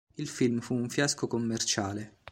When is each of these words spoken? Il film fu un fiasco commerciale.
Il 0.15 0.27
film 0.27 0.61
fu 0.61 0.73
un 0.73 0.89
fiasco 0.89 1.27
commerciale. 1.27 2.15